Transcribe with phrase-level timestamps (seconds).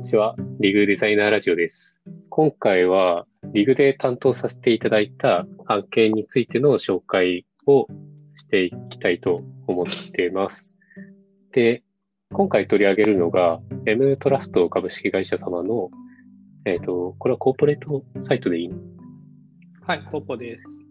[0.00, 0.34] にちは。
[0.60, 2.00] リグデザイナーラジオです。
[2.30, 7.86] 今回は、リグで担当させていただいた案件についての紹介を
[8.34, 10.78] していきたいと思っています。
[11.52, 11.82] で、
[12.32, 15.90] 今回取り上げるのが、M トラスト株式会社様の、
[16.64, 18.78] えっ、と、これはコーポレートサイトでいいの？
[19.82, 20.82] はい、コーポです。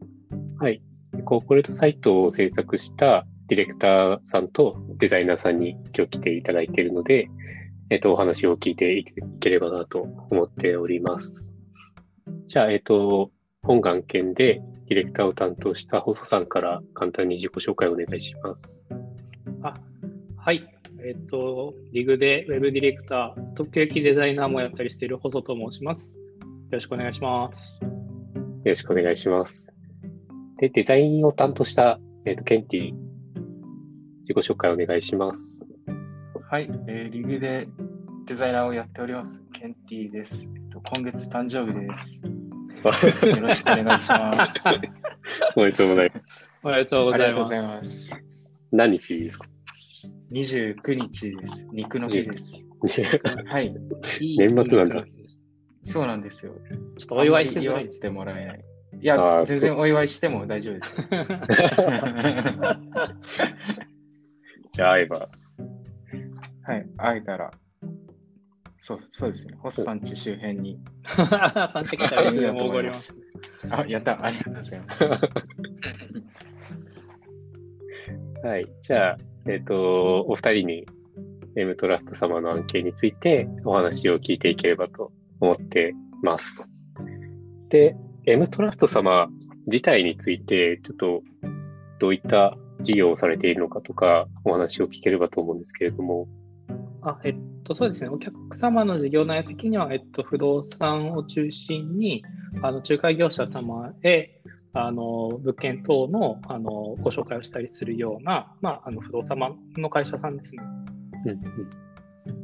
[0.59, 0.83] はい。
[1.25, 7.27] コーポレートサイトを制作したディレクターさんとデザイナーさんに今日来ていただいているので、
[7.91, 9.05] えっと、お話を聞いてい
[9.39, 11.55] ければなと思っております。
[12.45, 13.31] じゃあ、えっと、
[13.63, 18.87] 本案件でディレクターを担当した細さんから簡単に自己紹介をお願いします。
[20.37, 20.67] はい、
[21.03, 26.19] えっ、と、リグでウェブディレクター、時々デザイナーもやったりしている細と申します。
[26.19, 26.25] よ
[26.71, 27.83] ろしくお願いします。
[27.83, 27.89] よ
[28.65, 29.67] ろしくお願いします。
[30.59, 32.93] で、デザインを担当した、えっと、ケンティ、
[34.21, 35.65] 自己紹介お願いします。
[36.49, 37.67] はい、えーリグで
[38.29, 40.47] デザイナーをやっております、ケンティです。
[40.55, 42.21] えっと、今月誕生日です。
[43.25, 44.53] よろしくお願いします。
[45.55, 46.45] おめでとうございます。
[46.63, 47.53] おめでとうございます。
[47.55, 48.11] ます。
[48.71, 49.47] 何日ですか
[50.31, 51.65] ？29日です？
[51.73, 52.63] 肉の日です。
[53.47, 53.75] はい、
[54.19, 55.03] いい年末なんだ
[55.81, 56.53] そうなんですよ。
[56.99, 58.63] ちょっとお祝いしてもらえない。
[59.01, 60.95] いあや、ー全然お祝いしても大丈夫です。
[64.71, 65.27] じゃあ、会えば。
[66.61, 67.49] はい、会えたら。
[68.89, 69.55] そうそうですね。
[69.59, 70.79] ホッサン地周辺に。
[71.71, 73.15] 産地来たらいつでもおごります。
[73.69, 74.25] あ、やった。
[74.25, 75.29] ありがとうございます。
[78.47, 78.65] はい。
[78.81, 79.17] じゃあ、
[79.47, 80.87] えっ、と、お二人に
[81.55, 86.67] M トラスト様の案件についてお話を聞いていければと思ってます。
[87.69, 87.95] で、
[88.25, 89.27] M トラスト様
[89.67, 91.21] 自体について、ちょっと
[91.99, 96.27] どういった事業をされているのかとか、お話を聞ければと思うんですけれども。
[97.03, 97.35] あ、えっ
[97.69, 98.09] と、そうですね。
[98.09, 102.23] お客様の事業内容的には、えっと、不動産を中心に、
[102.61, 104.41] あの、仲介業者様へ、
[104.73, 109.37] あの、物件等の、あの、ご紹介をしたりするような、まあ、あの、不動産
[109.77, 110.63] の会社さんですね。
[111.25, 111.39] うんうん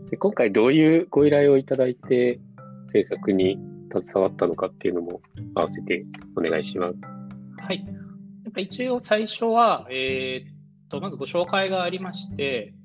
[0.10, 2.40] で今回どういうご依頼をいただいて
[2.86, 3.60] 制作に
[3.92, 5.22] 携わったのかっていうのも
[5.56, 7.12] 合わせてお願いします。
[7.58, 7.84] はい。
[7.86, 12.85] やっぱ一応最初は、えーっと、まずご紹介がありましてう、ん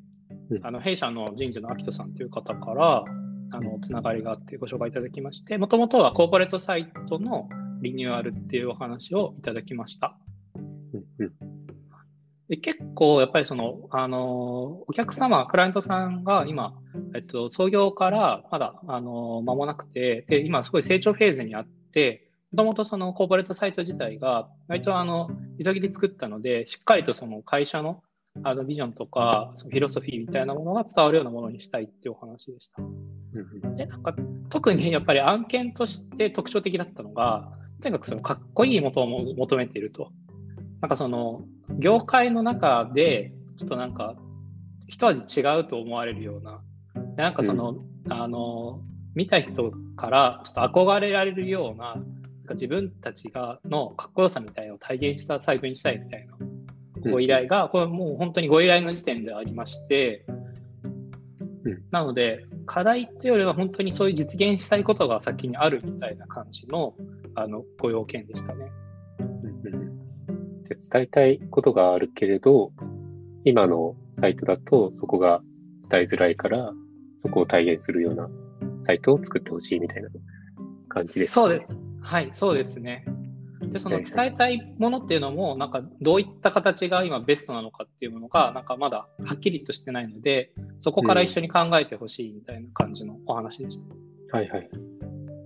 [0.62, 3.04] あの、弊社の人事の秋人さんという方から、
[3.52, 7.48] あの、つながりがあってご紹介いただきまして、もともとはコーポレートサイトの
[7.82, 10.16] リニューアルっていうお話をいただきました。
[12.48, 16.74] で結構やっぱりその、あの、お客様、クライアントさんが今、
[17.14, 25.30] えっと、創業からまだ、あの、間もなくて、で、今すごい成長フェーズにあって、もともとそのコーポレートサイト自体が、割とあの、
[25.64, 28.02] 急ぎで作ったので、しっかりとその会社の、
[28.42, 32.82] あの、ビジョンとか、そのフィロソフィーみたいなものが伝わるようなものにしたいっていうお話でした。
[32.82, 32.88] うん
[33.64, 34.14] うんで、なんか、
[34.48, 40.10] 特にやっぱり案件として特徴的だったのが、とにかくそのかっこいいものを求めていると。
[40.80, 41.42] なんかその、
[41.78, 44.16] 業界の中で、ちょっとなんか、
[44.88, 46.62] 一味違うと思われるような、
[47.14, 48.80] でなんかその、あの、
[49.14, 52.02] 見た人からちょっと憧れられるような、なん
[52.46, 56.49] か自分たちがのかっこよさみたいなのを体現したサイトにしたいみたいな
[57.08, 66.94] ご依頼が、これもう本当にご依頼の時点でありまして、うんなので、課題っていうよりは本当にそういう実現したいことが先にあるみたいな感じの
[67.34, 68.70] あのご要件でしたね。
[69.18, 70.00] うんうん
[70.64, 72.72] で伝えたいことがあるけれど、
[73.44, 75.42] 今のサイトだとそこが
[75.90, 76.72] 伝えづらいから、
[77.16, 78.30] そこを体現するような
[78.82, 80.08] サイトを作ってほしいみたいな
[80.88, 81.76] 感じです、そうです。
[82.00, 83.04] はい、そうですね。
[83.62, 93.78] で、その伝えたいものっていうのも、なんかどういった形が今ベストなのかっていうものが、なんかまだはっきりとしてないので、そこから一緒に考えてほしいみたいな感じのお話でし
[94.30, 94.36] た。
[94.36, 94.70] はいはい。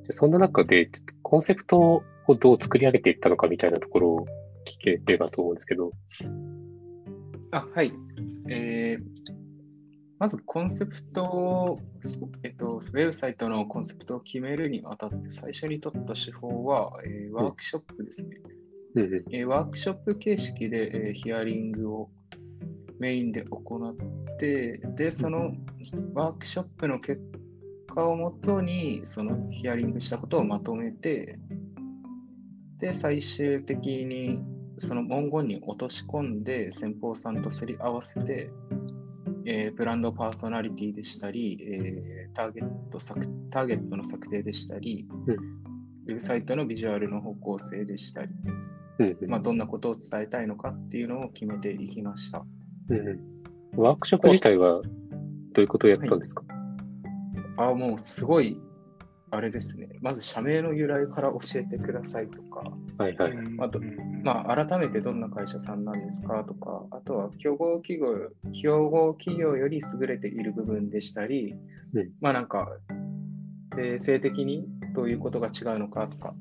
[0.07, 4.27] でそんな中で、ちょっとコンセプトをどう作り上げていったのかみたいなところを
[4.67, 5.93] 聞ければと思うんですけど。
[7.51, 7.91] あ、はい。
[8.49, 9.44] えー
[10.19, 11.79] まずコンセプトを、
[12.43, 18.37] えっと、ウェブサイトのコンセプトを決めるにあたって最初に取った手法は、えーワークショップですね。
[18.95, 19.25] うんうん。
[19.33, 22.11] えーワークショップ形式で、えーヒアリングを
[22.99, 25.53] メインで行って、で、その
[26.15, 27.21] ワークショップの結
[27.89, 31.39] 果をもとに、そのヒアリングしたことをまとめて、
[32.79, 34.43] で、最終的に
[34.79, 38.51] その文言に落とし込んで、先方さんとすり合わせて、
[39.47, 45.35] えーブランドパーソナリティでしたり、えーターゲット策ターゲットの策定でしたり、うん。
[45.35, 48.29] ウェブサイトのビジュアルの方向性でしたり、
[48.99, 49.31] うんうん。
[49.31, 52.45] まあ、どんなことを伝えたいのかっていうのを決めていきました。
[52.91, 53.81] うんうん。
[53.81, 54.83] ワークショップ自体はど
[55.59, 56.43] ういうことをやったんですか、
[57.57, 58.61] あ、もうすごい、
[59.31, 59.89] あれですね。
[60.01, 63.33] まず社名の由来から教えてくださいとか、はいはい。
[63.59, 63.81] あと
[64.25, 71.55] まあ、改めてどんな会社さんなんですかとか、あとは競合企業競合企業より優れている部分でしたり、
[71.93, 72.67] うんまあなんか、
[73.77, 76.35] 定性的にどういうことが違うのかとか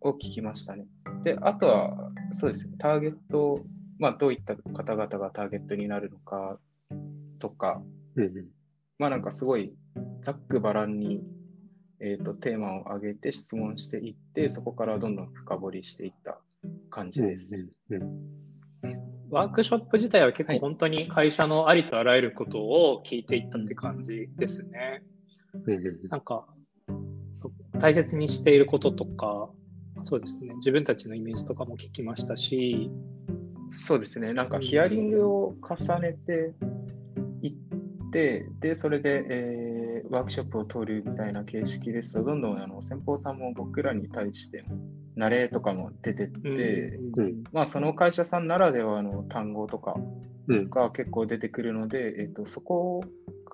[0.00, 0.86] を聞きましたね。
[1.22, 3.62] で、あとは、そうですね、ターゲット、
[4.00, 6.58] まあどういった方々がターゲットになるのか
[7.38, 7.80] とか、
[8.16, 8.46] うんうん
[8.98, 9.72] まあなんかすごい
[10.22, 11.22] ざっくばらんに、
[12.00, 16.40] えー、とテーマを上げて質問していって、そこからどんどん深掘りしていった
[16.90, 17.70] 感じです。
[17.90, 18.34] うんうん。
[19.30, 20.60] ワークショップ自体は結はい。
[20.60, 25.02] 構本当に会社のありとあらゆることを聞いていったって感じですね。
[25.66, 26.46] うんうんなんか、
[27.78, 29.48] 大切にしていることとか、
[30.02, 32.90] そうですね、自分たちのイメージとかも聞きましたし、
[33.68, 36.54] そうですね、なんかヒアリングを重ねて
[37.42, 44.64] いって、で、それで、えーワークショップを取るみたいな形式ですと、どんどんあの先方さんも僕らに対して、
[45.16, 49.94] 慣れとかも出てって、うんまあ、その会社さんならではの単語とか
[50.48, 50.70] うん。
[50.70, 53.02] が結構出てくるので、えっとそこ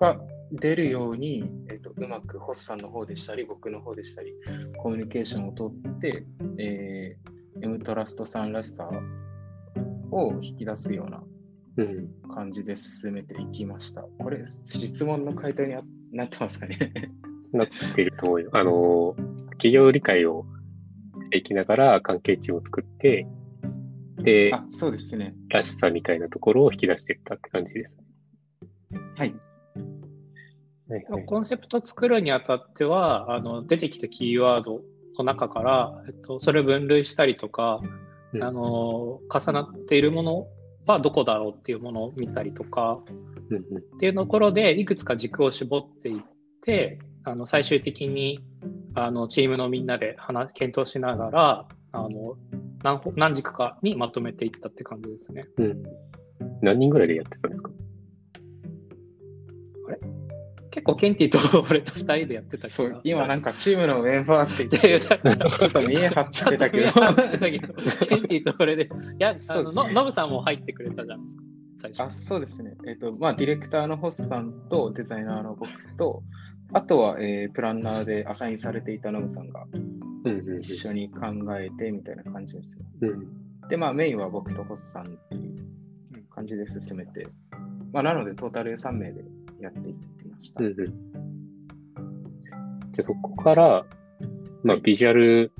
[0.00, 0.20] が
[0.52, 4.34] 出るように、えっとうまくホッさんの方でしたり、僕の方でしたり、
[4.78, 6.24] コミュニケーションをとって、
[6.58, 8.90] えー、M トラストさんらしさ
[10.10, 11.22] を引き出すような
[11.76, 12.08] うん。
[12.34, 14.02] 感じで進めていきました。
[14.18, 15.82] これ、質問の回答にあ
[16.12, 16.76] なってますかね？
[17.52, 18.50] なってると思うよ。
[18.52, 19.14] あの、
[19.52, 20.44] 企業理解を
[21.30, 23.26] していきながら関係値を作って、
[24.16, 25.34] で、あ、そうですね。
[25.48, 27.98] らしさみたいなところを引き出していったって感じです。
[29.16, 29.34] はい。
[30.88, 34.82] はいはい、コンセプト作るにあたっては、あの出てきたキーワード
[35.16, 40.46] の中から、えっと、それを分類したりとか、うんあの重なっているもの
[40.86, 43.00] はどこだろうっていうものを見たりとか
[43.50, 46.22] うんうんっていうところでいくつか軸を絞っていっ
[46.62, 48.38] てあの最終的に
[48.94, 52.36] あのチームのみんなで話検討しながらあの
[52.82, 55.44] 何ほ何軸かにまとめていったって感じですね。
[55.58, 55.82] うん
[56.62, 57.70] 何人ぐらいでやってたんですか？
[60.70, 61.38] 結構ケンティと
[61.68, 66.84] 俺と2人でやってたけどそう、今なんかチームのメンバーって言って、ちょっと見え張ってたけど。
[66.84, 67.74] 見え張ってたけど
[68.06, 68.88] ケンティと俺で、い
[69.18, 71.42] や、そうですねのノブさんも入ってくれたじゃないですか、
[71.82, 72.02] 最初。
[72.02, 72.76] あそうですね。
[72.86, 76.22] えっ、と、まあ、ディレクターのホスさんとデザイナーの僕と、
[76.72, 79.66] あとは、えープランナーでアサインされていたノブさんが
[80.60, 81.20] 一緒に考
[81.58, 82.76] えてみたいな感じですね。
[83.02, 87.26] うんで、まあ、メインは僕とホスさんっていう感じで進めて、
[87.92, 89.24] まあ、なので、トータル3名で
[89.60, 90.64] やっていってました。
[90.64, 91.20] うんうん
[92.92, 93.86] じゃあそこから、
[94.64, 95.52] まあ、ビジュアル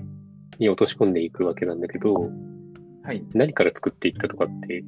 [0.59, 2.29] に落とし込んでいくわけなんだけど、
[3.05, 3.25] はい。
[3.35, 4.83] 何から作っていったとかって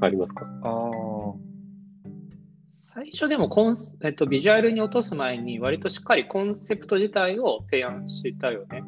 [0.00, 0.90] ありますかああ、
[2.68, 8.82] 最初でもコンス、えっと、ビジュアルに落とす前に、割としっかりコンセプト自体を提案したよね。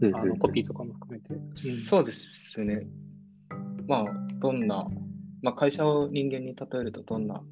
[0.00, 1.34] うんあのコピーとかも含めて。
[1.34, 2.86] うんそうですね。
[3.86, 4.04] まあ、
[4.38, 4.86] どんな、
[5.42, 7.42] まあ、会社を人間に例えるとどんな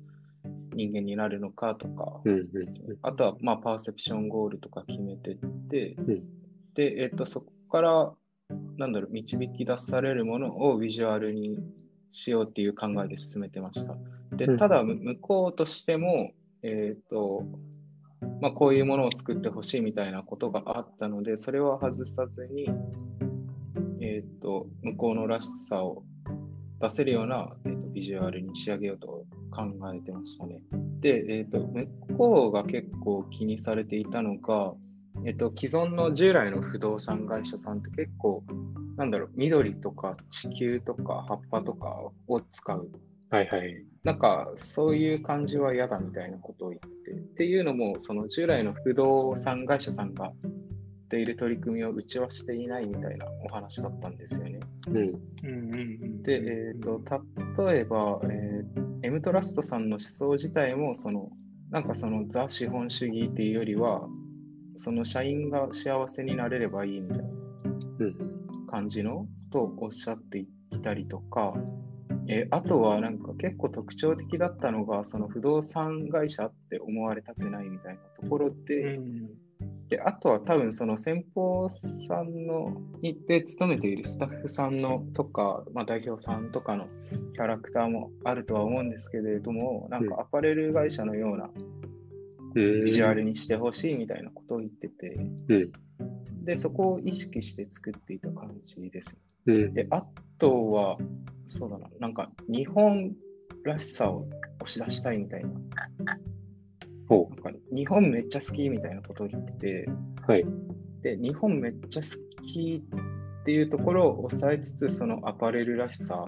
[0.75, 2.49] 人間になるのかとか、うんうん
[3.03, 5.37] あとは、まあ、パーセプションゴールとか決めてっ
[5.69, 6.23] て、うん
[6.75, 8.13] で、えっと、そこから、
[8.77, 11.59] なんだろう、導き出されるものをビジュアルに
[12.11, 13.97] しようっていう考えで進めてました。
[14.33, 16.33] でうん、ただ、む向こうとしても、
[16.63, 17.45] えっと、
[18.41, 22.69] まあ、こういうものを作ってほしいみたいなことがあったので、それは外さずに、
[24.01, 26.03] えっと、向こうのらしさを
[26.81, 30.61] 出せるような、えっとビジュアルに仕上げようと考えてましたね。
[31.01, 34.75] で、えっと向こうが結構気にされていたのが、
[35.25, 38.43] えっと既存の従来の不動産会社さんって結構、
[38.97, 41.89] なんだろう、緑とか地球とか葉っぱとか
[42.29, 42.91] を使う。
[43.31, 43.85] はいはい。
[44.03, 47.13] なんかそういう感じは嫌だみたいなことを言って。
[47.13, 50.35] っていうのも、その従来の不動産会社さんがやっ
[51.09, 54.61] ている取り組みを打ちはしていないみたいなお話だったんですよね。
[54.89, 54.97] うん。
[54.97, 57.01] うんうんうんで、えー、と
[57.65, 61.31] 例えば、えー、M トラストさんの思想自体もその
[61.71, 64.07] なんかそのザ資本主義っていうよりは
[64.77, 67.33] その社員が幸せになれればいいみたいな
[68.01, 68.17] うん。
[68.67, 70.47] 感じのとおっしゃってい
[70.83, 71.55] たりとか、
[72.29, 79.31] えーあとはなんか結構特徴的だったのがその不動産会社って思われたくないみたいなところで、うん
[79.91, 86.87] で、あとは多分その先方さんのにで勤めているスタッフさんのとか、まあ、代表さんとかの
[87.35, 91.51] キャラクターもあるとは思うんですけれども、なんかアパレル会社のような
[92.55, 92.85] うん。
[92.85, 95.17] ビジュアルにしてほしいみたいなことを言ってて、
[95.49, 95.73] うん。
[96.45, 99.17] で、そこを意識して作っていた感じです。
[99.47, 99.75] うん。
[99.75, 100.05] で、あ
[100.39, 100.99] とは、
[101.51, 103.13] そうだな、なんか日本
[103.65, 104.27] らしさを
[104.61, 105.51] 押し出したいみたいな、
[107.09, 109.89] ほなんか日本めっちゃ好きみたいなことを言ってて、
[110.27, 110.45] はい。
[111.03, 116.27] で、日本めっちゃ好きっていうところを抑えつつ、そのアパレルらしさ。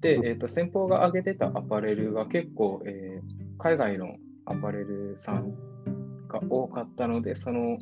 [0.00, 5.54] で、えっ、と、先方が挙げてたアパレルは結構、えー海外のアパレルさん
[6.28, 7.78] が多かったので、その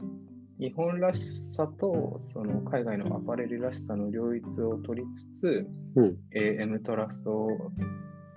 [0.59, 6.17] 日本らしさとその海外のアパレルらしさの両立を取りつつ、うん。
[6.33, 7.49] えー M トラスト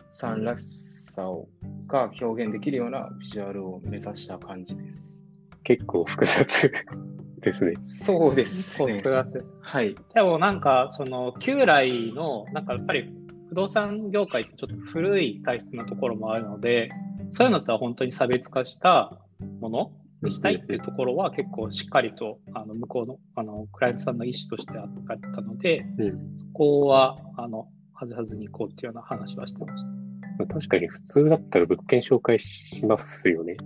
[0.10, 1.48] さんらしさを
[1.88, 5.24] が表現できるようなビジュアルを目指した感じです。
[5.64, 6.72] 結構複雑
[7.42, 7.74] ですね。
[7.84, 8.98] そうですそうね。
[8.98, 9.54] 複雑です。
[9.62, 9.96] はい。
[10.14, 13.14] でもなんか、その旧来の、なんかやっぱり
[13.50, 16.90] 不動産業界ってちょっと古い体質なところもあるので、
[17.30, 19.20] そういうのとは本当に差別化した
[19.60, 24.88] ものにしたいっていうところは結構しっかりとあの向こうのあのクライアントさんの意思としてあっ
[25.34, 26.12] たので、うん。
[26.54, 27.68] ここはあの
[28.00, 29.90] 外さずに行こうっていうような話はしてました。
[29.90, 33.58] まあ確かに普通だったら物件紹介しますよね。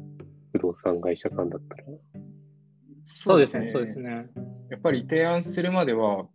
[0.51, 1.84] 不動産会社さんだったら。
[3.03, 4.00] そうですね、そうです。
[4.00, 4.27] ね。
[4.70, 6.27] やっぱり提案するまでは、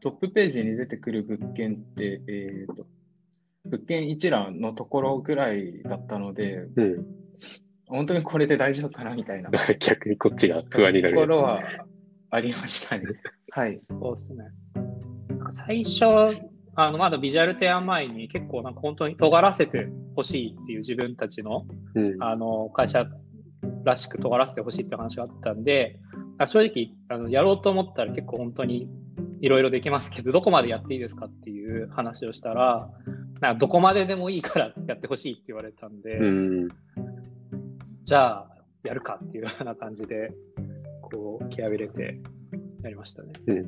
[0.00, 2.86] トップページに出てくる物件って、えーと、
[3.66, 7.06] 物件一覧のところぐらいだったので、うん。
[7.92, 11.26] 本当にこれで大丈夫かなみたいなと逆にこっちが不安になるやつ。
[11.26, 11.60] ころは
[12.30, 13.04] ありましたね。
[13.52, 13.78] はい。
[13.78, 14.44] そうですね。
[15.50, 16.04] 最初、
[16.74, 22.22] あのまだビジュアル提案前に結構なんか本当に尖らせてほしいっていう自分たちのうん。
[22.22, 23.06] あの会社
[23.84, 25.98] らしく尖らせてほしいって話があったんで、
[26.38, 28.88] あ正直あのやろうと思ったら結構本当に
[29.42, 32.88] いろいろできますけど、どこまでやっていいですかっていう話をしたら、
[33.40, 36.68] なんかどこまででもいいからやってほしいって言われたんで、うん。
[38.04, 38.48] じゃあ
[38.84, 40.32] やるかっていうような感じで、
[41.02, 42.20] こう気合を入れて
[42.82, 43.32] やりましたね。
[43.46, 43.66] うんうん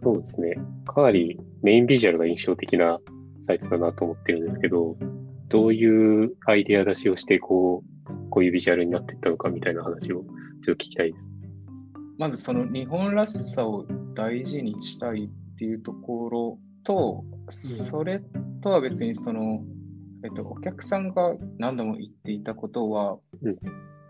[0.00, 0.54] そうですね。
[0.86, 3.00] かなりメインビジュアルが印象的な
[3.40, 4.96] サイトだなと思ってるんですけど、
[5.48, 10.24] どういうアイデア出しをして、こう、こういうビジュアルになっていったのかみたいな話をちょっ
[10.64, 11.28] と聞きたいです。
[12.16, 18.20] まずその日本らしさを大事にしたいっていうところと、それ
[18.60, 19.64] とは別にその、
[20.24, 23.56] えっと、お客さんが何度も言っていたことは、うん。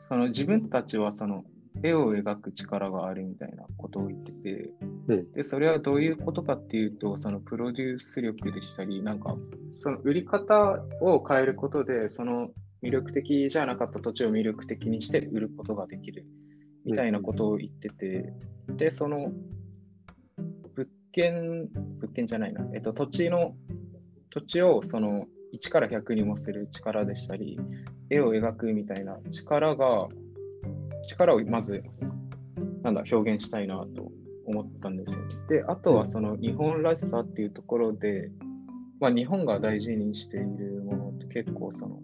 [0.01, 1.45] その自分たちはその
[1.83, 4.71] 絵を描く力があるみたいなことを言ってて、
[5.09, 5.33] うん。
[5.33, 9.37] でそれはどういうことかっていうと、そのプロデュース力でしたり、なんか
[9.75, 12.49] その売り方を変えることで、その
[12.83, 16.27] 魅力的じゃなかった土地を魅力的にして売ることができる
[16.85, 18.33] みたいなことを言ってて、
[18.69, 19.33] で、その
[20.75, 21.69] 物件、
[22.01, 23.55] 物件じゃないな、えっと、土地の、
[24.31, 27.59] 土地をその1から100にもする力でしたり、
[28.11, 30.09] 絵を描くみたいな力が、
[31.09, 31.83] 力をまず、
[32.83, 34.11] なんだ、表現したいなと
[34.47, 35.21] 思ったんですよ。
[35.49, 38.31] で、あとはその日本らしさっていうところで、
[39.01, 42.01] まあ、日本が大事にしているものって結構その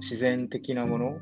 [0.00, 1.18] 自然的なもの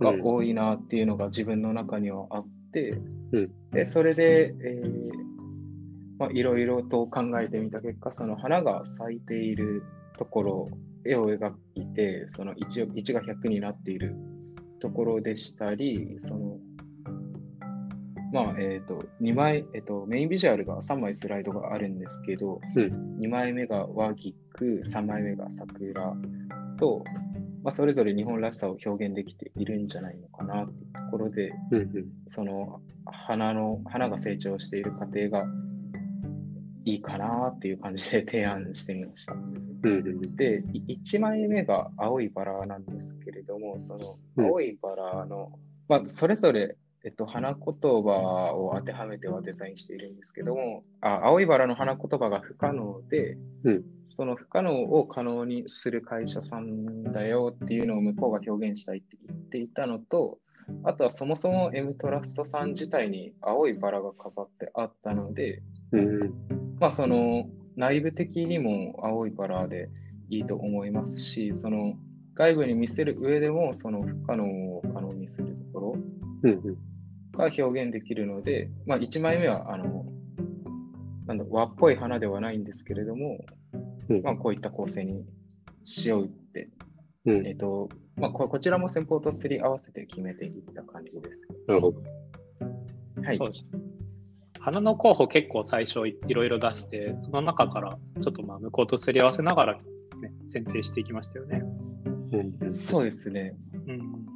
[0.00, 3.00] が多いなっていうのが自分の中にはあって、
[3.32, 3.50] うん。
[3.70, 5.15] でそれで、えーまあ、
[6.32, 9.82] いろいろと考えてみた結果その花が咲いている
[10.18, 10.68] ところ
[11.04, 14.16] 絵を描いてその 1, 1が100になっている
[14.80, 16.56] ところでしたりその
[18.32, 22.78] まあえー、と2枚、えー、とメインビジュアルが3枚スライドがあるんですけど、う
[23.20, 26.12] 2枚目が和菊3枚目が桜
[26.76, 27.04] と、
[27.62, 31.90] まあ、それぞれ日本らしさを表現できているんじゃないのかなっていうところで、うんうん。
[32.26, 35.46] その花の、花が成長している過程が
[36.86, 39.34] いいかなっていう感じで提案してみました。
[39.34, 39.40] うん
[39.82, 44.46] うんで、1枚目が青いバラなんですけれども、そのうん。
[44.46, 53.84] 青いバラの、まあ、それぞれ、えっと、花言葉を当てはめてはデザインしているんですけども、あ青いバラの花言葉が不可能で、うん。
[54.06, 60.38] その不可能を可能にする会社さんだよっていうのを向こうが表現したいって言っていたのと、
[60.84, 65.62] あとはそもそも M トラストさん自体に青いバラが飾ってあったので、
[65.92, 66.20] うん
[66.78, 69.88] まあその内部的にも青いバラで
[70.28, 71.94] いいと思いますし、その
[72.34, 75.94] 外部に見せる上でもその不可能を可能にするところ
[76.42, 76.76] うんうん
[77.32, 80.06] が表現できるので、まあ1枚目はあの
[81.26, 83.38] なんだ和っぽい花ではないんですけれども、
[84.08, 85.24] うんまあこういった構成に
[85.84, 86.66] しようって、
[87.26, 91.46] うんえっ、と、まあここちらも先方とすり合わせて決めていった感じです。
[91.66, 92.02] なるほど。
[93.22, 93.50] はいそう。
[93.50, 93.85] です。
[94.66, 99.80] 花の候補結構最初いいろいろ出して、その中からちょっとまあ向こうとすり合わせながら、ね、
[100.48, 101.62] 選定していきましたよね。
[102.32, 103.54] うんうんそうですね。
[103.86, 104.26] うん。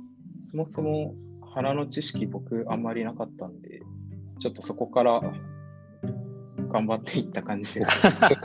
[0.41, 1.17] そもそも
[1.53, 3.81] 花の知識僕あんまりなかったんで、
[4.39, 5.21] ちょっとそこから
[6.69, 7.91] 頑張っていった感じです。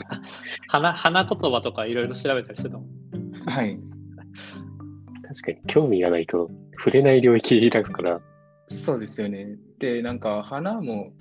[0.67, 2.87] 花花言葉とかいろいろ調べたりしてたもん。
[3.45, 3.79] はい。
[5.21, 6.49] 確かに興味がないと
[6.79, 8.19] 触れない領域だから、
[8.69, 9.59] そうですよね。
[9.77, 11.13] で、なんか花も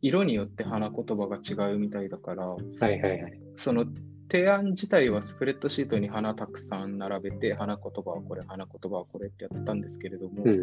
[0.00, 3.40] 色によって花言葉が違うみたいだから、はいはいはい。
[3.56, 3.86] その
[4.30, 10.62] 提案自体はスプレッドシートに花たくさん並べて、花言葉はこれ、花言葉はこれってやったんですけれども、うん。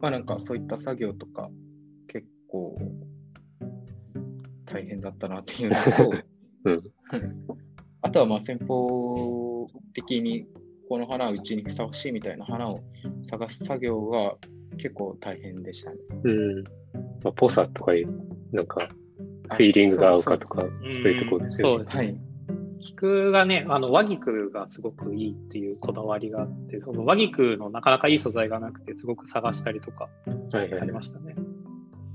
[0.00, 1.50] まあなんかそういった作業とか
[2.06, 2.76] 結構
[4.64, 6.12] 大変だったなっていうのと、
[6.64, 6.82] うん
[8.00, 10.46] あとはまあ先方的に
[10.88, 12.78] この花はうちにふさわしいみたいな花を
[13.24, 14.36] 探す作業が
[14.76, 15.96] 結構大変でしたね。
[16.24, 16.64] うん。
[17.24, 18.08] まあ、ぽさとかいう、
[18.52, 18.88] なんか、
[19.50, 22.04] フィーリングが合うかとか、そういうところですよねそうですね。
[22.04, 22.20] はい。
[22.80, 30.08] 菊がね、あの和菊がすごくいいっていうこだわりがあって、その和菊のなかなかいい素材がなくて、すごく探したりとか
[30.52, 30.92] はいはいあり。
[30.92, 31.34] ましたね。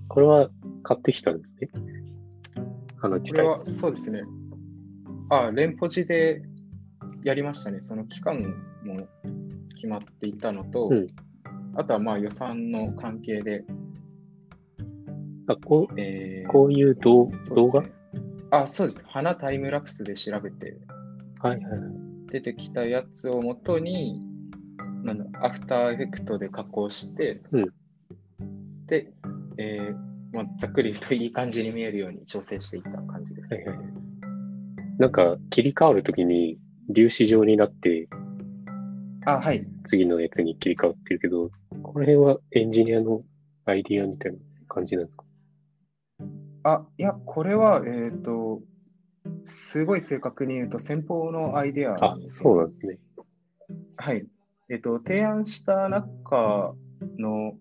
[0.08, 0.50] これは
[0.84, 1.70] 買ってきたんですね？
[2.98, 3.38] 花自体。
[3.38, 4.24] これはそうですね。
[5.30, 6.42] あ、連ポジで
[7.24, 7.82] やりましたね。
[7.82, 8.42] その期間
[8.84, 9.08] も
[9.76, 11.08] 決まっていたのと、うん
[11.76, 13.66] あとはまあ予算の関係で、
[15.48, 17.84] あこうえーこういう動動画？
[18.52, 19.06] あ、そうです。
[19.08, 20.78] 花タイムラプスで調べて
[21.40, 21.80] はいはいはい。
[22.32, 24.22] 出てきたやつをもとに、
[25.04, 27.66] なんだアフターエフェクトで加工して、うん
[28.88, 29.12] で、
[29.58, 29.96] えー
[30.36, 33.54] まあ、ざっくり言うといい感じに見えるように調整していった感じです。
[33.56, 33.78] はいはい
[35.00, 36.60] なんか、切り替わるときに、
[36.94, 38.08] 粒子状になって、
[39.26, 39.66] あ、はい。
[39.86, 41.50] 次のやつに切り替わってるけど、
[41.82, 43.24] これはエンジニアの
[43.66, 45.24] アイディアみたいな感じなんですか？
[46.64, 48.62] あ、いや、これは、えっ、と、
[49.46, 53.00] すごい正確に言うと、先方のアイデアなあそうなんですね。
[53.98, 54.26] はい。
[54.70, 56.74] えっ、と、提案した中
[57.20, 57.58] の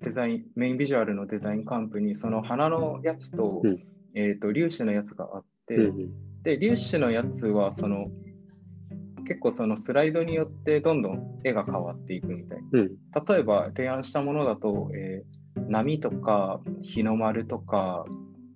[0.00, 3.78] デザイン、メインビジュアルのデザインカンプに、その花のやつと、うん
[4.14, 6.42] えっ、と、粒子のやつがあって、うんうん。
[6.42, 8.10] で、粒子のやつは、その、
[9.24, 12.90] 結構そのスライドによってどんどん絵が変わっていくみたいうん。
[13.14, 13.34] な。
[13.34, 18.04] 例えば提案したものだと、えー波とか日の丸とか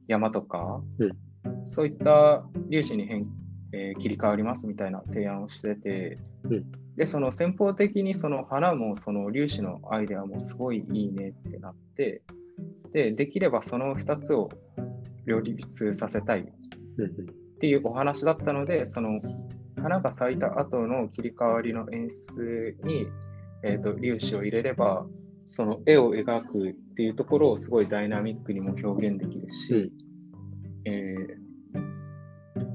[0.08, 1.10] 山とか、うん
[1.68, 3.26] そういった粒子に変、
[3.72, 6.64] えー切り替わりますみたいな提案をしてて、うん
[6.96, 12.22] で、その先方的にその花もその粒子のアイデアもすごいいいねってなって、
[12.92, 14.48] で、できればその2つを
[15.26, 16.40] 両立させたい。
[16.40, 19.18] っていうお話だったので、その
[19.76, 23.06] 花が咲いた後の切り替わりの演出に、
[23.62, 25.06] えー、と粒子を入れれば、
[25.46, 29.92] その絵を描くっていうところをすごいダイナミックにも表現できるし、
[30.84, 31.46] えー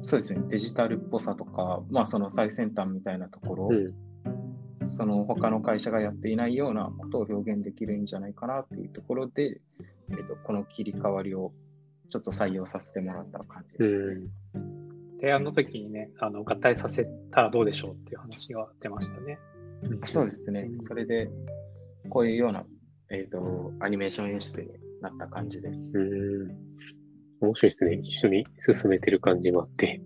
[0.01, 4.87] そうですね、デジタルっぽさとか、まあその最先端みたいなところ、うん。
[4.87, 9.61] その他の会社がやっていないようなことを表現できるんじゃないかなっていうところで、
[10.09, 11.53] えー、とこの切り替わりを
[12.09, 14.13] ちょっと採用させてもらった感じうですね。
[14.15, 14.29] ん。
[15.19, 19.39] 提案の時にね、あの合体させたらどうでしょうっていう話が出ましたね。
[20.05, 20.71] そうですねう。
[20.73, 21.29] んそれで、
[22.11, 22.65] こういうような、
[23.09, 24.67] えっ、と、アニメーション演出に
[25.01, 25.97] なった感じです。
[25.97, 26.51] うん。
[27.39, 27.93] 面白いですね。
[28.03, 30.01] 一緒に進めてる感じもあって。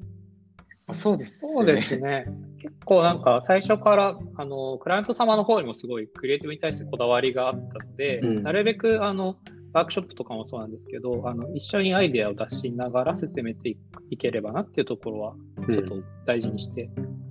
[0.88, 2.28] あそうですそうですね。
[2.62, 9.38] 結構なんか最初からあのクライアント様の方にもすごいクリエイティブに対してこだわりがあったので、うんなるべくあの
[9.74, 13.78] ワークショップとかもそうなんですけど、あの一緒にアイデアを出しながら進めてい
[14.12, 16.82] いければなっていうところはちょっと大事にして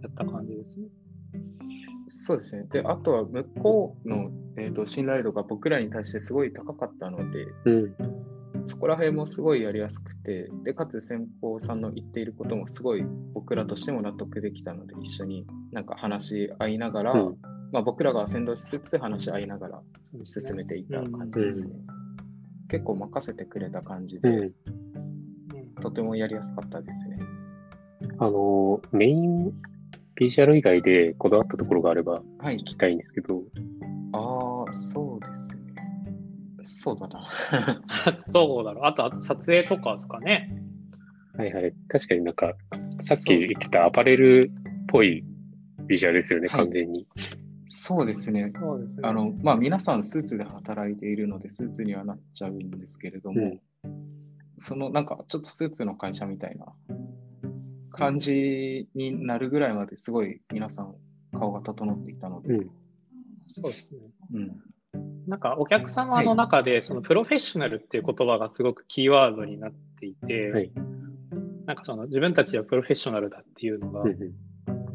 [0.03, 0.87] やった感じですね。
[2.09, 2.67] そうですね。
[2.71, 7.95] で、あとは向こうの、えー、と信頼度が僕らに対してすごい高かったので、うん。
[8.67, 17.37] そこら辺もすごいやりやすくて、で、かつ先方さんの言っていることもすごい僕らとしても納得できたので、一緒になんか話し合いながら、うん
[17.73, 19.83] まあ、僕らが先導しつつ話し合いながら
[20.25, 21.75] 進めていった感じですね。
[22.69, 24.39] 結構任せてくれた感じで、うん。
[24.39, 24.53] うん
[25.81, 27.19] とてもやりやすかったですね。
[28.19, 29.53] あの、メイン
[30.17, 32.65] ビジュアル以外でこだわったところがあればはい聞。
[32.65, 33.43] きたいんですけど、
[34.13, 35.63] ああ、そうですね。
[36.63, 37.27] そうだな。
[38.31, 40.63] どうだろうあと、あと撮影とかですかね。
[41.37, 41.75] はいはい。
[41.89, 42.55] 確かになんか、
[43.03, 45.25] さっき言ってたアパレルっぽい
[45.87, 47.07] ビジュアルですよね、はい完全に。
[47.67, 48.53] そうですね。
[48.55, 49.01] そうですね。
[49.03, 53.61] あの、まあ、皆さんスーツで働いているので、スーツにはなっちゃうんですけれども、うん
[54.59, 56.67] そのなんかちょっとスーツの会社みたいな
[57.95, 60.95] 感じになるぐらいまですごい皆さん
[61.33, 62.71] 顔が整っていたので、うん。
[63.53, 63.99] そうですね。
[64.33, 64.61] うん。
[65.27, 70.73] なんかお客様の中で、そのプロフェッショナルっていう言葉がすごくキーワードになっていて、はい。
[71.67, 74.05] なんかその自分たちはプロフェッショナルだっていうのが、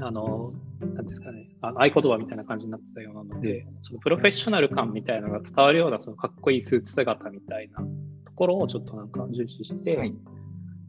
[0.02, 0.54] あの、
[0.94, 7.80] なんですかね、あの合言葉みたいな感じになってたようなので、そのプロフェッショナル感みたいなのが伝わるような、そのかっこいいスーツ姿みたいな
[8.26, 10.14] ところをちょっとなんか重視して、はい、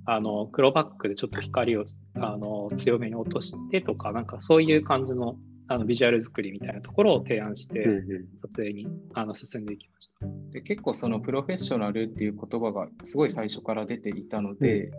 [0.06, 5.36] あの黒バックでちょっと光をあの強めに落としてとか、なんかそういう感じの
[5.72, 10.26] あのビジュアル作りみたいなところを提案して、うんうん撮影にあの進んでいきました。
[10.50, 14.90] で結構そのプロフェッショナルっていう言葉がすごい最初から出ていたので、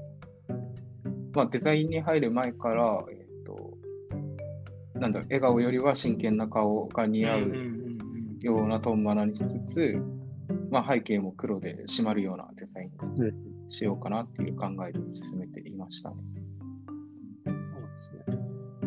[1.33, 3.77] まあ、デザインに入る前から、えっと
[4.93, 7.81] なんだ笑顔よりは真剣な顔が似合ううんうんうん
[8.39, 10.01] ようなトンマナにしつつ、
[10.71, 13.25] まあ、背景も黒で締まるようなデザインうん
[13.65, 16.15] にしようかなっていう考えで進めていましたね。
[18.01, 18.23] ですね。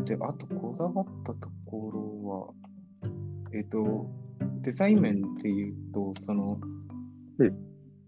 [0.04, 2.54] で、あとこだわったところ
[3.08, 3.10] は、
[3.54, 4.06] えっ、と、
[4.62, 6.58] デザイン面で言うと、その、
[7.38, 7.56] うん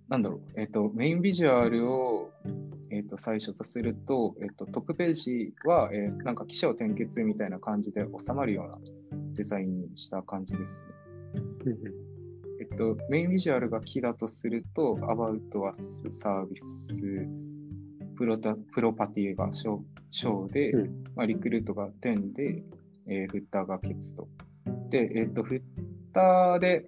[0.08, 2.30] なんだろう、えっ、と、メインビジュアルを、
[2.90, 8.78] えっ、と、最初とすると、えっ、と、トップページは、えーなんか起承転結みたいな感じで収まるような
[9.34, 11.42] デザインにした感じですね。
[11.64, 11.78] うんうん
[12.58, 17.26] えっと、メインビジュアルが木だとすると、About Us サービス、
[18.16, 22.62] プロタプロパティが小小で、うんまあ、リクルートが10で、
[23.08, 24.28] えーフッターがケツと。
[24.90, 25.62] で、えっと、フッ
[26.12, 26.86] ターで、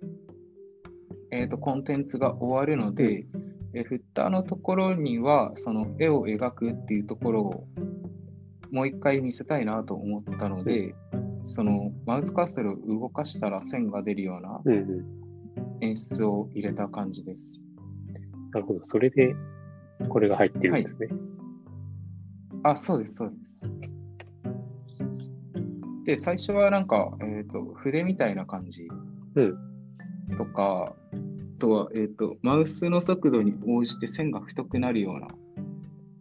[1.31, 3.27] えっと、コンテンツが終わるので、
[3.75, 7.69] えーフッターのところには、その絵を描くっていうところを
[8.71, 10.95] もう一回見せたいなと思ったので、
[11.45, 15.19] そのマウスカーソルを動かしたら線が出るようなうんうん
[15.81, 17.63] 演出を入れた感じです。
[18.53, 18.81] なるほど。
[18.83, 19.35] それで、
[20.09, 21.09] これが入ってるんですね。
[22.63, 23.71] あ、そうです、そうです。
[26.05, 28.89] で、最初はなんか、えっ、と、筆みたいな感じ
[29.35, 29.59] うん
[30.37, 35.29] とか、あとは、えっ、と、マウスの速度に応じて線が太くなるような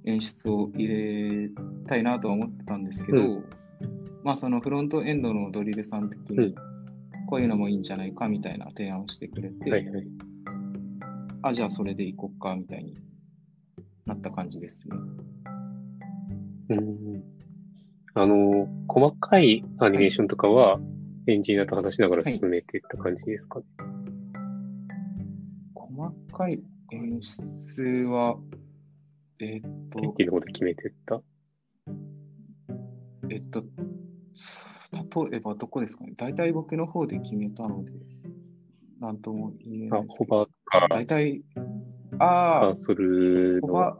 [0.05, 1.49] 演出を入れ
[1.87, 3.43] たいなとは思ってたんですけど、う
[4.23, 6.55] まあ、そのフロントエンドのドリルさん的うんに、
[7.27, 10.07] こういうのもいいんじゃないかみたいな提案をしてくれて、はいはい。
[11.43, 12.93] あ、じゃあそれでいこっかみたいに
[14.05, 14.97] なった感じですね。
[16.69, 17.23] うん
[18.13, 20.79] あの、細かいアニメーションとかは、
[21.27, 23.65] エンジニアと話しながら進めていった感じですかね。
[25.75, 28.39] 細かい演出は、
[29.39, 31.21] えっと、ケンティの方で決めてった？
[33.29, 36.13] えっと、例えばどこですかね。
[36.17, 37.91] 大体僕の方で決めたので、
[38.99, 40.25] なんとも言えなあいで、すホ。
[40.25, 41.43] バーか、大体、
[42.17, 43.97] カあーソルあ、ホの、バ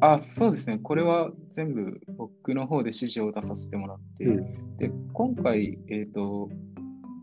[0.00, 0.78] あ、そうですね。
[0.78, 6.48] これは全部僕の方で指示を出させてもらって、うんで、今回、えっ、と、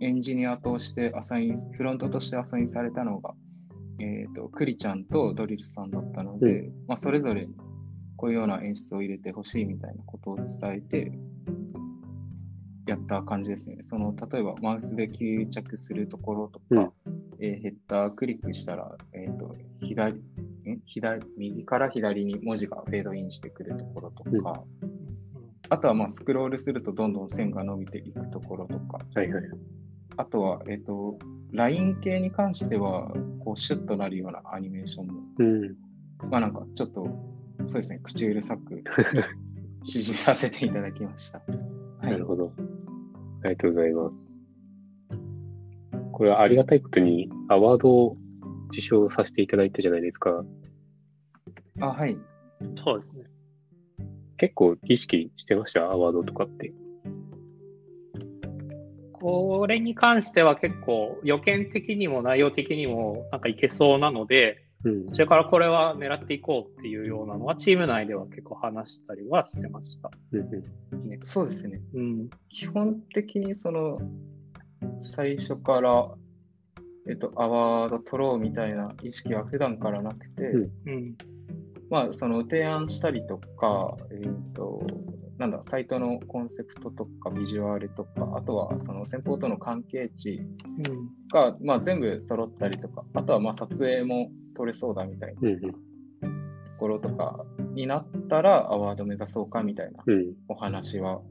[0.01, 3.33] エンジニアとしてアサイン、フロントとしてアサインされたのが、
[3.99, 7.55] えっ、と、クリちゃんとドリルさんだったので、まあ、それぞれに
[8.17, 11.11] こういうような演出を入れてほしいみたいなことを伝えて、
[12.87, 13.77] やった感じですね。
[13.81, 16.93] その、例えばマウスで吸着するところとか、
[17.39, 20.21] えーヘッダークリックしたら、えっ、と、左、ん
[20.85, 24.63] 左、右から左に文字がフェードインしてくるところとか、
[25.69, 29.43] あとはまあスクロールするとどんどん線が伸びていくところとか、はいはい。
[30.17, 31.17] あとは、えっ、と、
[31.51, 35.75] ライン系に関しては、こう、シュッとなるようなアニメーションも、うん。
[36.29, 37.05] まあなんか、ちょっと、
[37.65, 38.83] そうですね、口うるさく
[39.83, 41.39] 指示させていただきました。
[41.39, 41.45] は
[42.03, 42.25] ないる。
[42.25, 42.53] ほど。
[43.43, 44.35] ありがとうございます。
[46.11, 48.17] これはありがたいことにアワードを
[48.69, 50.45] 受賞させていただいたじゃないですか。
[51.81, 52.17] あ、はい。
[52.83, 53.25] そうですね。
[54.37, 55.83] 結構意識してました？
[55.83, 56.73] アワードとかって。
[59.13, 65.11] これに関しては結構予見的にも内容的にもなんかいけそうなので、うんこ。
[65.13, 70.11] ちらからこれは狙っていこうっていうようなのはチーム内では結構話したりはしてました。
[70.31, 70.63] うんうん
[71.23, 71.81] そうですね。
[71.93, 72.29] うん。
[72.49, 73.99] 基本的にその、
[74.99, 76.13] 最初から、
[77.07, 81.15] えっと、アワード取ろうみたいな意識は普段からなくて、うんうん。
[81.95, 84.85] まあ、その提案したりとか、えっ、と、
[85.37, 90.41] なんだ、サイトのコンセプトとかビジュアルとか、あとはその先方との関係値
[90.89, 91.09] うん。
[91.31, 95.73] が、まあ、全部揃ったりとか、あとはまあ撮影も撮れそうだみたいなと
[96.77, 101.21] ころとかになったら、アワード目指そうかみたいなうんお話は、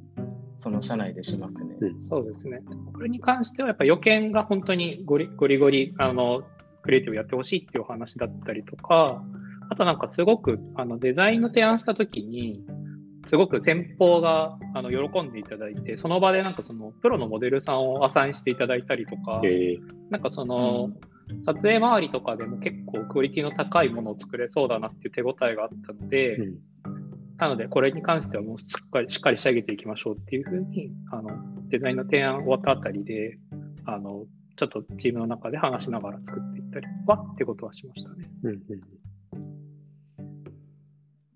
[0.56, 1.76] その社内でしますね。
[1.78, 2.62] うんそうですね。
[2.94, 6.42] これに関してはやっぱ予見が本当にゴリゴリゴリ、あの、
[6.80, 9.22] クリエイティブやってほしいっていうお話だったりとか、
[9.70, 12.64] あとなんかすごくあのデザインの提案したときに、
[13.26, 19.78] すごく先方があの喜んでいただいて、その場でなんかそのプロのモデルさんをアサインしていただいたりとか、え。
[20.10, 20.90] なんかその、
[21.46, 26.58] 撮影周りとかでも結構クオリティの高いものを作れそうだなっていう手応えがあったので、ーうん。
[27.38, 31.30] なのでこれに関してはもうしっかりしっかり仕上げていきましょうっていうふうに、あの、
[31.68, 33.38] デザインの提案終わったあたりで、
[33.86, 38.28] あの、ちょっとチームの中で話しながら作っていったりはってことはしましたね。
[38.44, 39.03] うんうん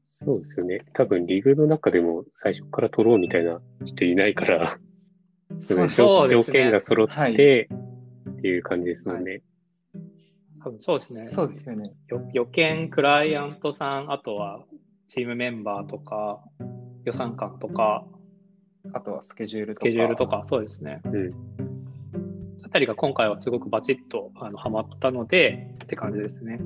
[0.03, 0.81] そうですよね。
[0.95, 4.79] 多分リグの中でも最初から取ろうみたいな人いないから、
[5.57, 7.33] そうね条そうですね条件が揃って、はい
[8.39, 9.43] っていう感じですもんね。
[10.63, 11.21] 多分そうですね。
[11.21, 11.85] そうですよね。
[12.09, 14.65] よ予見、クライアントさん、あとは
[15.09, 16.41] チームメンバーとか、
[17.05, 18.05] 予算官とか、
[18.93, 19.85] あとはスケジュールとスか。
[19.87, 21.01] ケジュールとか、そうですね。
[21.05, 21.31] うん。
[22.65, 26.61] あたりが今回はすごくバチッとあのはまったのでって感じですね。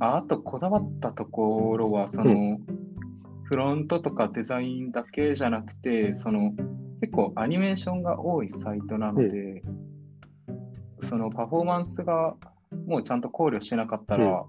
[0.00, 2.58] ああとこだわったところは、その、
[3.44, 6.52] フロントとかデザインだけじゃなくて、その、
[7.00, 9.62] 結構アニメーションが多いサイトなので、
[11.00, 12.34] そのパフォーマンスが
[12.86, 14.44] もうちゃんと考慮しなかったら、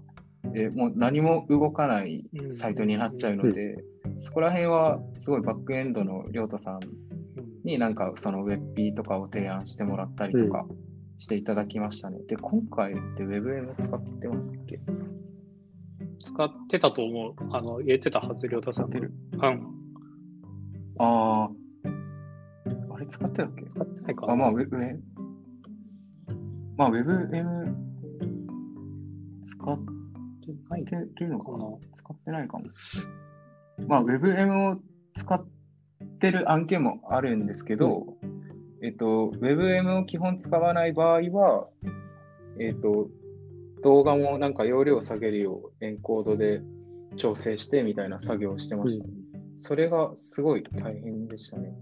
[0.54, 3.84] えもう何も動かないサイトになっちゃうので、
[4.20, 6.80] そこら辺はすごいバックエンドのりょうたさん。
[7.66, 10.64] になんかその WebP とかを提案してもらったりとか
[11.18, 12.20] していただきましたね。
[12.28, 14.78] で、今回って WebM 使ってますっけ？
[16.36, 17.34] 使ってたと思う。
[17.50, 18.90] あの、入れてたはず、りょうたさん。
[18.90, 19.40] 使ってるうん。
[19.40, 19.48] あ
[20.98, 21.50] あ。
[22.94, 23.64] あれ使ってたっけ？
[23.64, 24.32] 使ってないかな。
[24.34, 24.76] あ、まあ、ウェブ、
[26.76, 27.74] まあ、WebM
[29.44, 29.78] 使っ
[30.68, 31.58] ないてるのかな？
[31.58, 31.76] かな。
[31.92, 32.66] 使ってないかも。
[33.88, 34.80] まあ、WebM を
[35.14, 35.42] 使っ
[36.18, 38.18] てる案件もあるんですけど、
[38.82, 41.68] えっと、WebM を基本使わない場合は、
[42.60, 43.08] えっと、
[43.82, 46.60] 動画もなんか容量を下げるようエンコードで
[47.16, 49.12] 調整してみたいな作業をしてました、ね
[49.58, 51.72] それがすごい大変でしたね。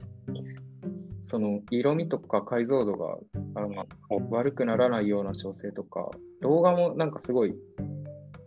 [1.20, 3.16] その色味とか解像度が
[3.54, 3.87] あの
[4.30, 7.54] 悪くならないような調整とか、動画もなんかすごい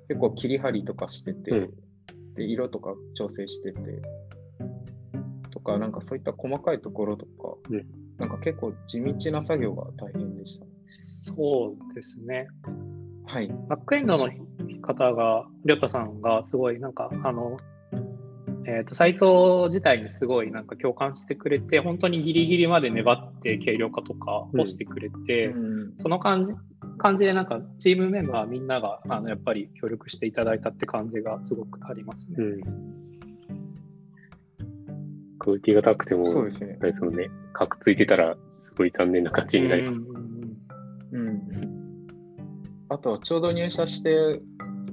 [0.08, 1.70] 結構切り張りとかしてて、うん
[2.36, 4.00] で色とか調整してて、
[5.50, 7.86] とか、なんかそういった細かいところとか、うん
[8.18, 10.66] なんか結構地道な作業が大変でした。
[11.36, 12.48] そうですね。
[13.28, 13.48] はい。
[13.68, 14.30] バックエンドの
[14.82, 17.58] 方が、りょうたさんがすごいなんか、あの、
[18.66, 26.54] えっ、と、サイト自体にすごいなんか共感してくれて、本当にギリギリまで粘って軽量化とかをしてくれて、うんその感じ、
[26.98, 32.36] 感じでなんかチームメンバーみんなが、あの、やっぱり協力していただいたって感じがすごくありますね。
[32.38, 32.62] うん。
[35.40, 36.84] クオリティが高くても、そうですねあ。
[36.84, 40.00] れですもんね、カクついてたら、すごい残念な感じになります。
[40.02, 40.17] うん。
[42.98, 44.42] あとはちょうど入社して、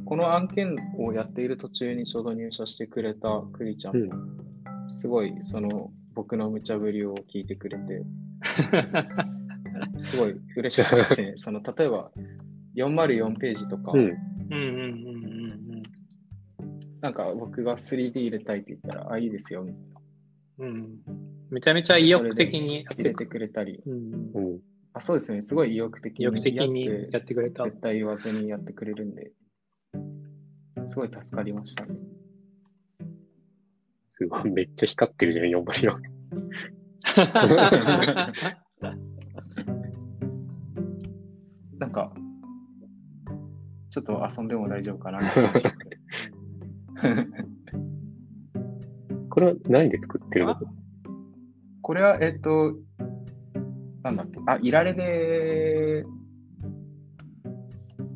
[0.05, 4.13] この案件をやっている途中にちょうど入社してくれたクリちゃんも、
[4.91, 8.03] すごいその僕の無茶ぶりを聞いてくれて、
[9.97, 11.33] すごい嬉しかったですね。
[11.41, 12.11] その例えば
[12.77, 14.01] 404ページとか、うん。
[14.01, 15.83] うんうんうんうん
[17.01, 19.83] なんか僕が 3D 入れたいって言ったら、あ、いいですよ、みたい
[20.59, 20.67] な。
[20.67, 20.99] うんうん。
[21.51, 23.83] めちゃめちゃ意欲的にやってく入れてくれたり。
[23.87, 24.61] うんうん。
[24.95, 25.43] あ、そうですね。
[25.43, 27.65] すごい意欲的に意欲的にやってやってくれた。
[27.65, 29.33] 絶対言わずにやってくれるんで、
[30.87, 31.97] すごい助かりましたね。
[34.09, 35.99] すごい、めっちゃ光ってるじゃん、4倍の。
[41.79, 42.15] なんか、
[43.91, 45.21] ちょっと遊んでも大丈夫かな。
[49.29, 50.57] これは何で作ってるの？
[51.83, 52.77] これは、えっと、
[54.05, 56.05] なんだっけ、あ、いられで、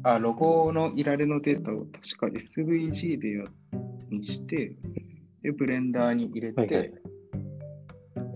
[0.02, 3.44] あ、ロゴのいられのデータを確か SVG でや
[4.10, 4.76] にして、
[5.42, 6.92] で、ブレンダーに入れて、はいはい。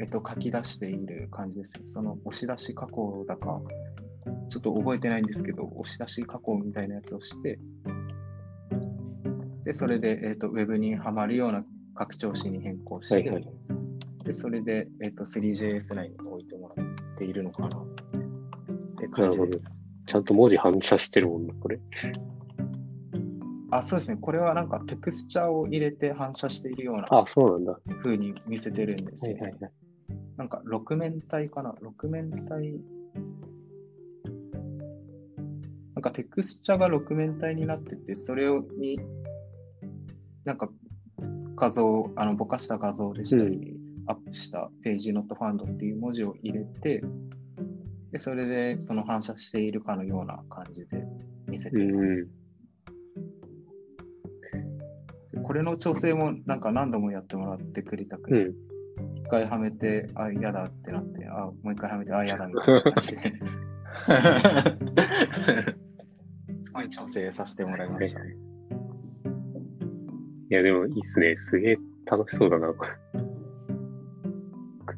[0.01, 1.83] えっと、書き出している感じですね。
[1.87, 3.61] その押し出し加工だか、
[4.49, 7.59] ちょっと覚えてないんですけど、押し出し加工みたいなやつをして、
[9.65, 13.49] で、それで、えっと、ウェブにはまるような拡張子に変更して、はいはい。
[14.25, 16.17] で、それで、えっと、3JS 内に
[17.23, 17.87] ているのかなっ
[18.99, 19.83] て感じです。
[20.07, 21.79] ちゃんと文字反射してるもんな、これ。
[23.71, 24.19] あ、そうですね。
[24.21, 27.73] これはなんかテクスチャーを入れて反射しているようなあ、そうなんだ。
[27.73, 29.37] は風に見せてるんですよ。
[29.37, 29.73] いはいはい。
[30.37, 32.81] なんか6面体かな ?6 面体？
[35.95, 38.99] なんかテクスチャーが6面体になってて、それをに、
[40.45, 40.69] なんか
[41.55, 43.72] 画像、あのぼかした画像でしたり、
[44.07, 47.03] アップしたページノットファンドっていう文字を入れて、
[48.11, 51.05] でそれでその反射しているかのような感じで
[51.49, 52.31] 見せています。
[55.33, 58.55] でこれの調整もなんか何度もやってもらってくれたくて、うん。
[59.17, 63.33] 一回はめて、あ、嫌だってなって、あ、もう一回はめて、あ、 嫌だみたいな感じで。
[66.59, 68.25] すごい調整させてもらいました。
[68.25, 68.37] い
[70.51, 71.37] や、でもいいっすね。
[71.37, 72.91] すげえ楽しそうだな、これ。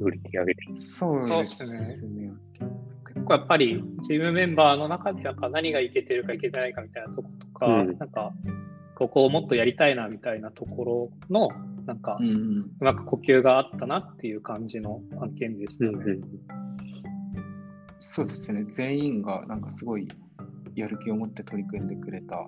[0.04, 0.74] クオリティ上げて。
[0.74, 2.32] そうですね。
[3.06, 8.32] 結構やっぱりチームメンバーの中でなんか何がいけてるかいけてないかみたいなとことか、うんなんか
[8.96, 11.48] ここをもっとやりたいなみたいなところの、
[11.84, 12.58] なんか、うんうん。
[12.80, 15.90] うまく呼吸があったなっていう感じの案件でしたね。
[15.90, 16.22] うんうん。
[17.98, 18.64] そうですね。
[18.68, 20.06] 全員がなんかすごい
[20.76, 22.46] やる気を持って取り組んでくれた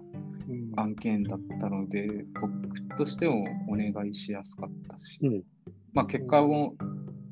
[0.49, 5.42] うん案件だったので、僕としてもお願いしやすかったし、うん
[5.92, 6.75] まあ結果も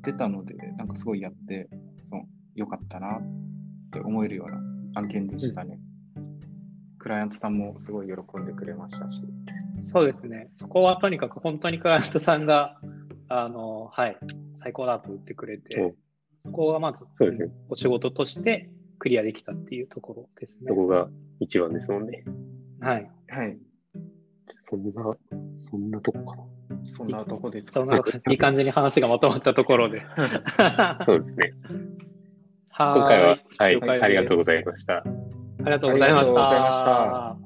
[0.05, 1.67] 出たので、なんかすごいやって、
[2.05, 3.21] その良かったなっ
[3.91, 4.61] て思えるような
[4.99, 5.79] 案件でしたね。
[6.99, 9.21] クライアントさんもすごい喜んでくれましたし。
[9.83, 10.49] そうですね。
[10.55, 12.79] そこはとにかく本当にクライアントさんが、
[13.27, 14.17] あの、はい、
[14.55, 15.95] 最高だと言ってくれて、
[16.45, 20.75] そこがまず、そうですねお仕事としてクリアできたっていうところですねそ。
[20.75, 22.23] こが一番ですもんね。
[22.79, 23.09] はい。
[23.29, 23.57] はい。
[24.59, 24.91] そんな、
[25.57, 26.37] そんなとこか
[26.85, 27.73] そんなとこですか？
[27.73, 27.97] そんな、
[28.29, 30.01] いい感じに話がまとまったところで。
[30.57, 30.97] な。
[31.05, 31.53] そうですね。
[32.71, 34.97] は今回は、はい、ありがとうございました。
[34.97, 35.03] あ
[35.59, 36.33] りがとうございました。
[36.33, 37.44] ありがとうございました